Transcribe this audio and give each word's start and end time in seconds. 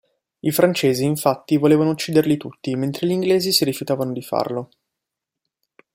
I 0.39 0.49
francesi, 0.49 1.03
infatti, 1.05 1.57
volevano 1.57 1.91
ucciderli 1.91 2.35
tutti, 2.35 2.73
mentre 2.75 3.05
gli 3.05 3.11
inglesi 3.11 3.51
si 3.51 3.65
rifiutavano 3.65 4.11
di 4.13 4.23
farlo. 4.23 4.69